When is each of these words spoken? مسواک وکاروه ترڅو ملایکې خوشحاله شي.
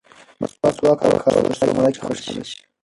مسواک 0.63 0.99
وکاروه 1.09 1.55
ترڅو 1.59 1.73
ملایکې 1.77 2.01
خوشحاله 2.05 2.43
شي. 2.49 2.57